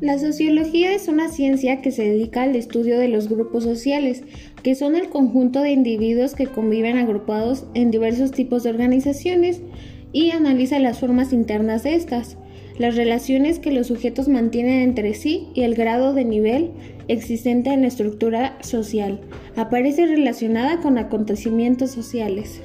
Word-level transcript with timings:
La 0.00 0.18
sociología 0.18 0.94
es 0.94 1.08
una 1.08 1.28
ciencia 1.28 1.82
que 1.82 1.90
se 1.90 2.04
dedica 2.04 2.44
al 2.44 2.56
estudio 2.56 2.98
de 2.98 3.08
los 3.08 3.28
grupos 3.28 3.64
sociales, 3.64 4.22
que 4.62 4.74
son 4.74 4.96
el 4.96 5.10
conjunto 5.10 5.60
de 5.60 5.72
individuos 5.72 6.34
que 6.34 6.46
conviven 6.46 6.96
agrupados 6.96 7.66
en 7.74 7.90
diversos 7.90 8.30
tipos 8.30 8.62
de 8.62 8.70
organizaciones 8.70 9.60
y 10.10 10.30
analiza 10.30 10.78
las 10.78 10.98
formas 10.98 11.34
internas 11.34 11.82
de 11.82 11.96
estas, 11.96 12.38
las 12.78 12.96
relaciones 12.96 13.58
que 13.58 13.72
los 13.72 13.88
sujetos 13.88 14.26
mantienen 14.26 14.80
entre 14.80 15.12
sí 15.12 15.48
y 15.52 15.64
el 15.64 15.74
grado 15.74 16.14
de 16.14 16.24
nivel 16.24 16.70
existente 17.08 17.70
en 17.70 17.82
la 17.82 17.88
estructura 17.88 18.56
social. 18.62 19.20
Aparece 19.54 20.06
relacionada 20.06 20.80
con 20.80 20.96
acontecimientos 20.96 21.90
sociales. 21.90 22.62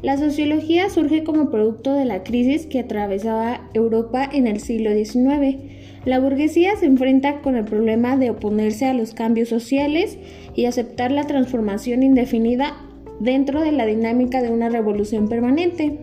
La 0.00 0.16
sociología 0.16 0.88
surge 0.90 1.24
como 1.24 1.50
producto 1.50 1.92
de 1.92 2.04
la 2.04 2.22
crisis 2.22 2.66
que 2.66 2.78
atravesaba 2.78 3.68
Europa 3.74 4.28
en 4.32 4.46
el 4.46 4.60
siglo 4.60 4.92
XIX 4.92 5.83
la 6.04 6.18
burguesía 6.18 6.76
se 6.76 6.86
enfrenta 6.86 7.40
con 7.40 7.56
el 7.56 7.64
problema 7.64 8.16
de 8.16 8.30
oponerse 8.30 8.86
a 8.86 8.94
los 8.94 9.14
cambios 9.14 9.48
sociales 9.48 10.18
y 10.54 10.66
aceptar 10.66 11.10
la 11.10 11.26
transformación 11.26 12.02
indefinida 12.02 12.76
dentro 13.20 13.60
de 13.60 13.72
la 13.72 13.86
dinámica 13.86 14.42
de 14.42 14.50
una 14.50 14.68
revolución 14.68 15.28
permanente. 15.28 15.98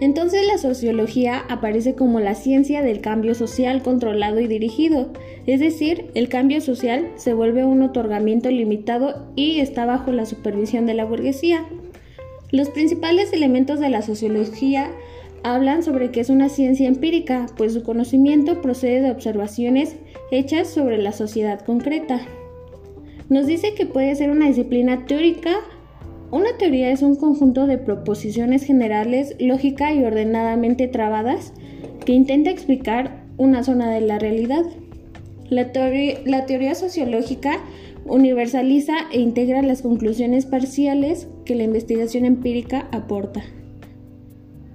Entonces 0.00 0.44
la 0.46 0.58
sociología 0.58 1.44
aparece 1.48 1.94
como 1.94 2.18
la 2.18 2.34
ciencia 2.34 2.82
del 2.82 3.00
cambio 3.00 3.34
social 3.34 3.82
controlado 3.82 4.40
y 4.40 4.48
dirigido, 4.48 5.12
es 5.46 5.60
decir, 5.60 6.10
el 6.14 6.28
cambio 6.28 6.60
social 6.60 7.08
se 7.14 7.34
vuelve 7.34 7.64
un 7.64 7.82
otorgamiento 7.82 8.50
limitado 8.50 9.28
y 9.36 9.60
está 9.60 9.86
bajo 9.86 10.10
la 10.12 10.26
supervisión 10.26 10.86
de 10.86 10.94
la 10.94 11.04
burguesía. 11.04 11.64
Los 12.50 12.68
principales 12.68 13.32
elementos 13.32 13.80
de 13.80 13.88
la 13.88 14.02
sociología 14.02 14.90
hablan 15.44 15.82
sobre 15.82 16.10
que 16.10 16.20
es 16.20 16.30
una 16.30 16.48
ciencia 16.48 16.88
empírica, 16.88 17.46
pues 17.56 17.72
su 17.72 17.82
conocimiento 17.82 18.60
procede 18.60 19.00
de 19.00 19.10
observaciones 19.10 19.96
hechas 20.30 20.68
sobre 20.68 20.98
la 20.98 21.12
sociedad 21.12 21.60
concreta. 21.60 22.20
Nos 23.28 23.46
dice 23.46 23.74
que 23.74 23.86
puede 23.86 24.14
ser 24.14 24.30
una 24.30 24.46
disciplina 24.46 25.06
teórica. 25.06 25.52
Una 26.30 26.56
teoría 26.58 26.90
es 26.90 27.02
un 27.02 27.16
conjunto 27.16 27.66
de 27.66 27.78
proposiciones 27.78 28.64
generales, 28.64 29.36
lógica 29.38 29.92
y 29.92 30.04
ordenadamente 30.04 30.86
trabadas, 30.88 31.52
que 32.04 32.12
intenta 32.12 32.50
explicar 32.50 33.24
una 33.36 33.64
zona 33.64 33.90
de 33.90 34.00
la 34.00 34.18
realidad. 34.18 34.64
La, 35.48 35.70
la 36.24 36.46
teoría 36.46 36.74
sociológica 36.74 37.58
universaliza 38.04 38.94
e 39.12 39.20
integra 39.20 39.62
las 39.62 39.82
conclusiones 39.82 40.46
parciales 40.46 41.28
que 41.44 41.54
la 41.54 41.64
investigación 41.64 42.24
empírica 42.24 42.88
aporta. 42.92 43.42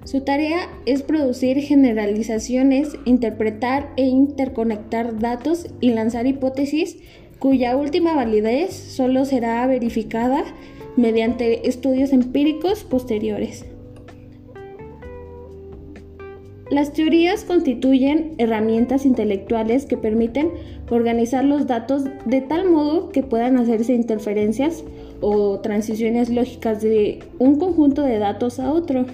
Su 0.08 0.22
tarea 0.22 0.70
es 0.86 1.02
producir 1.02 1.60
generalizaciones, 1.60 2.96
interpretar 3.04 3.92
e 3.98 4.06
interconectar 4.06 5.18
datos 5.18 5.66
y 5.82 5.90
lanzar 5.90 6.26
hipótesis 6.26 6.96
cuya 7.38 7.76
última 7.76 8.14
validez 8.14 8.72
solo 8.72 9.26
será 9.26 9.66
verificada 9.66 10.44
mediante 10.96 11.68
estudios 11.68 12.14
empíricos 12.14 12.84
posteriores. 12.84 13.66
Las 16.70 16.94
teorías 16.94 17.44
constituyen 17.44 18.32
herramientas 18.38 19.04
intelectuales 19.04 19.84
que 19.84 19.98
permiten 19.98 20.52
organizar 20.88 21.44
los 21.44 21.66
datos 21.66 22.04
de 22.24 22.40
tal 22.40 22.70
modo 22.70 23.10
que 23.10 23.22
puedan 23.22 23.58
hacerse 23.58 23.92
interferencias 23.92 24.84
o 25.20 25.60
transiciones 25.60 26.30
lógicas 26.30 26.80
de 26.80 27.18
un 27.38 27.58
conjunto 27.58 28.00
de 28.00 28.18
datos 28.18 28.58
a 28.58 28.72
otro. 28.72 29.04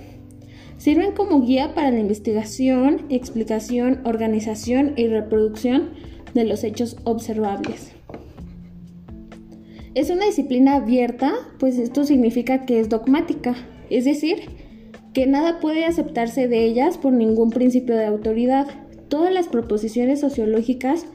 Sirven 0.84 1.12
como 1.12 1.40
guía 1.40 1.74
para 1.74 1.90
la 1.90 1.98
investigación, 1.98 3.06
explicación, 3.08 4.02
organización 4.04 4.92
y 4.98 5.06
reproducción 5.06 5.92
de 6.34 6.44
los 6.44 6.62
hechos 6.62 6.98
observables. 7.04 7.92
Es 9.94 10.10
una 10.10 10.26
disciplina 10.26 10.74
abierta, 10.74 11.32
pues 11.58 11.78
esto 11.78 12.04
significa 12.04 12.66
que 12.66 12.80
es 12.80 12.90
dogmática, 12.90 13.54
es 13.88 14.04
decir, 14.04 14.42
que 15.14 15.26
nada 15.26 15.58
puede 15.58 15.86
aceptarse 15.86 16.48
de 16.48 16.66
ellas 16.66 16.98
por 16.98 17.14
ningún 17.14 17.48
principio 17.48 17.96
de 17.96 18.04
autoridad. 18.04 18.66
Todas 19.08 19.32
las 19.32 19.48
proposiciones 19.48 20.20
sociológicas 20.20 21.06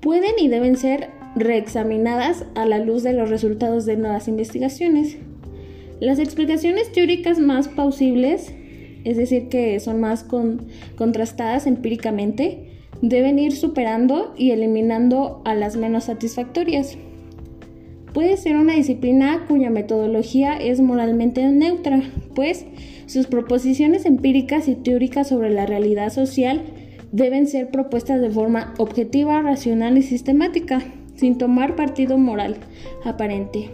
pueden 0.00 0.32
y 0.40 0.48
deben 0.48 0.76
ser 0.76 1.10
reexaminadas 1.36 2.46
a 2.56 2.66
la 2.66 2.80
luz 2.80 3.04
de 3.04 3.12
los 3.12 3.30
resultados 3.30 3.86
de 3.86 3.96
nuevas 3.96 4.26
investigaciones. 4.26 5.18
Las 6.00 6.18
explicaciones 6.18 6.90
teóricas 6.90 7.38
más 7.38 7.68
plausibles 7.68 8.52
es 9.04 9.16
decir, 9.16 9.48
que 9.48 9.78
son 9.80 10.00
más 10.00 10.26
contrastadas 10.96 11.66
empíricamente, 11.66 12.70
deben 13.02 13.38
ir 13.38 13.54
superando 13.54 14.34
y 14.36 14.50
eliminando 14.50 15.42
a 15.44 15.54
las 15.54 15.76
menos 15.76 16.04
satisfactorias. 16.04 16.96
Puede 18.12 18.36
ser 18.36 18.56
una 18.56 18.74
disciplina 18.74 19.44
cuya 19.48 19.70
metodología 19.70 20.56
es 20.56 20.80
moralmente 20.80 21.46
neutra, 21.48 22.02
pues 22.34 22.64
sus 23.06 23.26
proposiciones 23.26 24.06
empíricas 24.06 24.68
y 24.68 24.76
teóricas 24.76 25.28
sobre 25.28 25.50
la 25.50 25.66
realidad 25.66 26.10
social 26.10 26.62
deben 27.12 27.46
ser 27.46 27.70
propuestas 27.70 28.20
de 28.20 28.30
forma 28.30 28.72
objetiva, 28.78 29.42
racional 29.42 29.98
y 29.98 30.02
sistemática, 30.02 30.80
sin 31.16 31.38
tomar 31.38 31.76
partido 31.76 32.16
moral 32.16 32.56
aparente. 33.04 33.70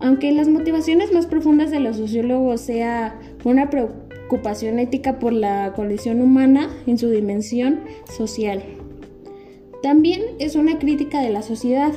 Aunque 0.00 0.32
las 0.32 0.48
motivaciones 0.48 1.12
más 1.12 1.26
profundas 1.26 1.70
de 1.70 1.80
los 1.80 1.96
sociólogos 1.96 2.60
sea 2.60 3.18
una 3.44 3.70
preocupación 3.70 4.09
ocupación 4.30 4.78
ética 4.78 5.18
por 5.18 5.32
la 5.32 5.72
condición 5.74 6.22
humana 6.22 6.70
en 6.86 6.98
su 6.98 7.10
dimensión 7.10 7.80
social. 8.16 8.62
También 9.82 10.22
es 10.38 10.54
una 10.54 10.78
crítica 10.78 11.20
de 11.20 11.30
la 11.30 11.42
sociedad, 11.42 11.92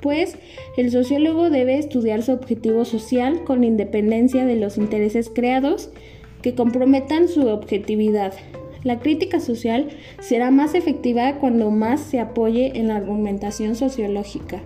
pues 0.00 0.36
el 0.76 0.90
sociólogo 0.90 1.48
debe 1.48 1.78
estudiar 1.78 2.24
su 2.24 2.32
objetivo 2.32 2.84
social 2.84 3.44
con 3.44 3.62
independencia 3.62 4.44
de 4.44 4.56
los 4.56 4.78
intereses 4.78 5.30
creados 5.32 5.90
que 6.42 6.56
comprometan 6.56 7.28
su 7.28 7.46
objetividad. 7.46 8.32
La 8.82 8.98
crítica 8.98 9.38
social 9.38 9.90
será 10.18 10.50
más 10.50 10.74
efectiva 10.74 11.36
cuando 11.38 11.70
más 11.70 12.00
se 12.00 12.18
apoye 12.18 12.72
en 12.74 12.88
la 12.88 12.96
argumentación 12.96 13.76
sociológica. 13.76 14.60